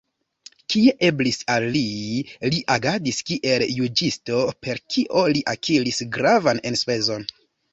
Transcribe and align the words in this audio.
Kie 0.73 0.93
eblis 1.09 1.37
al 1.55 1.65
li, 1.75 1.83
li 2.53 2.61
agadis 2.77 3.19
kiel 3.29 3.67
juĝisto, 3.75 4.41
per 4.67 4.83
kio 4.95 5.27
li 5.37 5.45
akiris 5.55 6.03
gravan 6.17 6.65
enspezon. 6.73 7.31